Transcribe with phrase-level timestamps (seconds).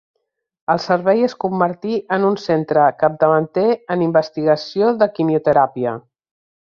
[0.73, 3.67] El servei es convertí en un centre capdavanter
[3.97, 5.95] en investigació de quimioteràpia.